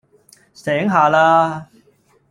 [0.55, 1.69] 醒下啦